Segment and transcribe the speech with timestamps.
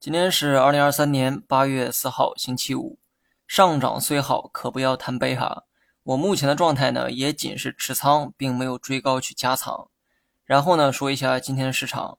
[0.00, 2.98] 今天是二零二三年八月四号，星期五。
[3.46, 5.64] 上涨虽好，可不要贪杯哈。
[6.04, 9.90] 我目前的状态呢，也仅是持仓，并没有追高去加仓。
[10.46, 12.16] 然后呢，说一下今天的市场，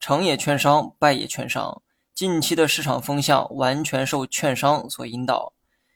[0.00, 1.80] 成也券商，败也券商。
[2.12, 5.52] 近期的市场风向完全受券商所引导。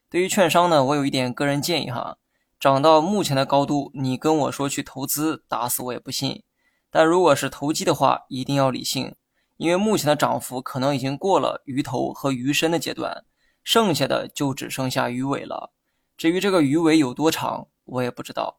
[0.09, 2.17] 对于券商呢，我有一点个人建议哈，
[2.61, 6.45] 涨到目前的高度，你跟我说去投资，打死我也不信。
[6.93, 9.17] 但如果是投机的话，一定要理性。
[9.57, 13.25] 因为目前的涨幅可能已经过了鱼头和鱼身的阶段，
[13.63, 15.73] 剩下的就只剩下鱼尾了。
[16.17, 18.59] 至于这个鱼尾有多长，我也不知道。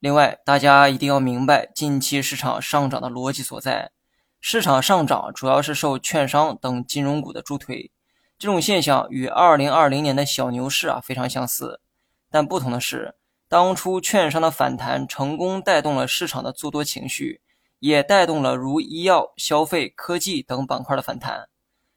[0.00, 3.92] 另外，大家一定要明白近期市场上涨的逻辑所在。
[4.40, 7.92] 市场上涨主要是受券商等金融股的助推，
[8.36, 11.80] 这种现象与2020年的小牛市啊非常相似。
[12.28, 13.14] 但不同的是，
[13.48, 17.40] 当初券商的反弹成功带动了市场的做多情绪。
[17.82, 21.48] 也带动了如医药、消费、科技等板块的反弹，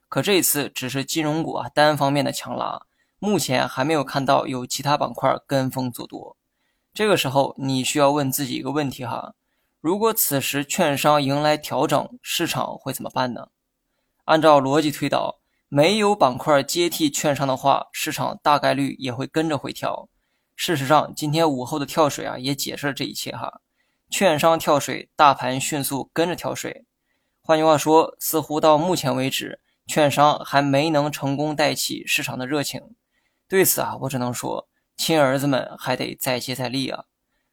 [0.10, 2.88] 可这次只是金融股啊单方面的强拉，
[3.20, 6.38] 目前还没有看到有其他板块跟风做多。
[6.92, 9.36] 这个时候，你需要问自己一个问题哈：
[9.80, 13.50] 如果此时券商迎来调整，市场会怎么办呢？
[14.24, 20.10] 按照逻辑推导，没有板块接替券商的话，市场大概率也会跟着回调。
[20.56, 23.62] 事实上，今天午后的跳水啊，也解释了这一切哈。
[24.18, 26.86] 券商跳水，大盘迅速跟着跳水。
[27.42, 32.82] 换句话说，似乎到目前为止，券商还没能成功带起市场的热情。
[33.50, 37.04] 对此啊，我只能说，亲儿子们还得再接再厉啊。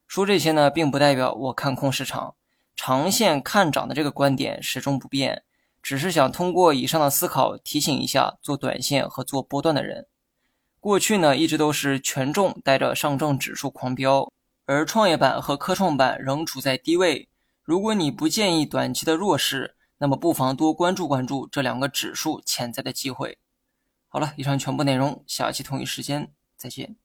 [0.07, 2.37] 说这些呢，并不代表我看空市场，
[2.77, 5.43] 长线看涨的这个观点始终不变。
[5.83, 10.07] 只是想通过以上的思考，提醒一下做短线和做波段的人。
[10.79, 14.33] 过去呢，一直都是权重带着上证指数狂飙。
[14.73, 17.29] 而创业板和科创板仍处在低位。
[17.63, 23.39] 如果你不建议短期的弱势，那么不妨多关注关注这两个指数潜在的机会。
[24.09, 26.97] 好了，以上全部内容，下期同一时间再见。